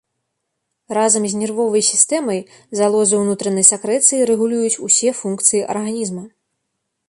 Разам 0.97 1.23
з 1.33 1.41
нервовай 1.41 1.83
сістэмай 1.91 2.39
залозы 2.81 3.15
ўнутранай 3.23 3.65
сакрэцыі 3.71 4.25
рэгулююць 4.33 4.81
усе 4.89 5.09
функцыі 5.23 5.67
арганізма. 5.75 6.23